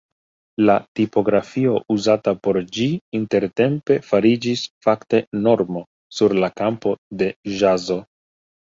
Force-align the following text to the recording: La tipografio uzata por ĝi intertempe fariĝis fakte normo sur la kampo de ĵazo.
La 0.69 0.75
tipografio 0.99 1.73
uzata 1.97 2.33
por 2.47 2.59
ĝi 2.77 2.87
intertempe 3.19 3.99
fariĝis 4.09 4.67
fakte 4.89 5.23
normo 5.45 5.87
sur 6.21 6.39
la 6.43 6.55
kampo 6.65 6.99
de 7.23 7.35
ĵazo. 7.63 8.03